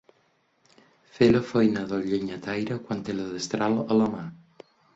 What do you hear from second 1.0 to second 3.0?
Fer la feina del llenyataire